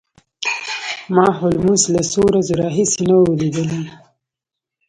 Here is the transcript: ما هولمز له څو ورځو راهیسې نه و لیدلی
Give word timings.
ما 1.15 1.25
هولمز 1.39 1.81
له 1.93 2.01
څو 2.11 2.21
ورځو 2.27 2.53
راهیسې 2.61 3.01
نه 3.09 3.15
و 3.21 3.37
لیدلی 3.39 3.83